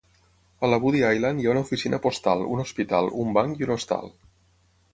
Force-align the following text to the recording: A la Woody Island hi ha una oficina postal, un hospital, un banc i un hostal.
A 0.67 0.67
la 0.69 0.79
Woody 0.85 1.01
Island 1.17 1.43
hi 1.43 1.45
ha 1.49 1.51
una 1.55 1.63
oficina 1.65 1.99
postal, 2.07 2.43
un 2.55 2.63
hospital, 2.65 3.13
un 3.25 3.37
banc 3.39 3.61
i 3.61 3.69
un 3.69 3.75
hostal. 3.77 4.13